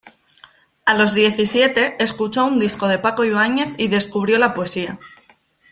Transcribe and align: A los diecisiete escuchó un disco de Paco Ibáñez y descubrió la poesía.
A 0.83 0.95
los 0.95 1.13
diecisiete 1.13 1.95
escuchó 2.03 2.45
un 2.45 2.57
disco 2.57 2.87
de 2.87 2.97
Paco 2.97 3.23
Ibáñez 3.23 3.69
y 3.77 3.87
descubrió 3.87 4.39
la 4.39 4.55
poesía. 4.55 4.97